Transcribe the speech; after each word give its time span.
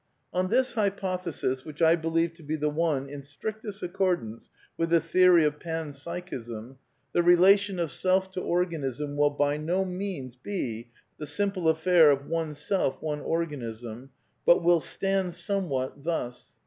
On 0.33 0.49
this 0.49 0.73
hypothesis, 0.73 1.63
which 1.63 1.79
I 1.79 1.95
believe 1.95 2.33
to 2.33 2.41
be 2.41 2.55
the 2.55 2.71
one 2.71 3.07
in 3.07 3.21
strictest 3.21 3.83
accordance 3.83 4.49
with 4.75 4.89
the 4.89 4.99
theory 4.99 5.45
of 5.45 5.59
Pan 5.59 5.93
Psychism, 5.93 6.79
the 7.13 7.21
relation 7.21 7.77
of 7.77 7.91
self 7.91 8.31
to 8.31 8.41
organism 8.41 9.15
will 9.15 9.29
be 9.29 9.37
by 9.37 9.57
no 9.57 9.85
means 9.85 10.39
the 10.43 11.27
simple 11.27 11.69
affair 11.69 12.09
of 12.09 12.27
one 12.27 12.55
self, 12.55 12.99
one 12.99 13.19
organism, 13.21 14.09
but 14.43 14.63
will 14.63 14.81
stand 14.81 15.35
somewhat 15.35 16.01
thus. 16.03 16.47